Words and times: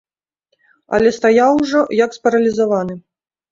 Але 0.99 1.09
стаяў 1.19 1.61
ужо, 1.65 1.85
як 2.03 2.19
спаралізаваны. 2.19 3.01